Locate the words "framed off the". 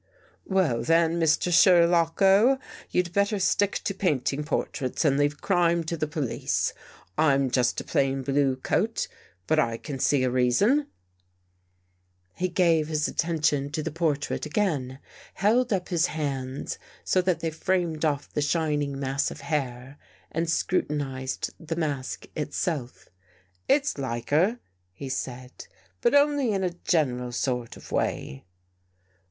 17.51-18.41